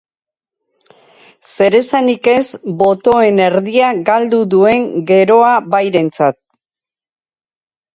[1.49, 2.41] Zeresanik ez
[2.81, 6.45] botoen erdia galdu duen Geroa Bairentzat.